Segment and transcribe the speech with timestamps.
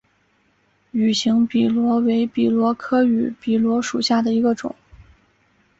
[0.89, 4.73] 芋形笔螺为笔螺科芋笔螺属下的一个种。